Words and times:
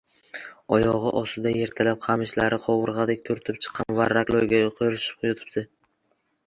Oyog‘i 0.77 1.11
ostida 1.19 1.51
yirtilib, 1.57 2.01
qamishlari 2.07 2.59
qovurg‘adek 2.65 3.23
turtib 3.31 3.63
chiqqan 3.67 3.97
varrak 4.01 4.35
loyga 4.39 4.65
qo‘rishib 4.81 5.31
yotibdi. 5.33 5.71